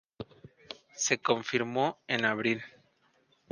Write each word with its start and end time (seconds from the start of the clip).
Se 0.95 1.19
confirmó 1.19 1.99
en 2.07 2.25
abril. 2.25 2.63